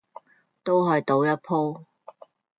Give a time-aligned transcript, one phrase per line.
[0.63, 1.85] 都係賭一鋪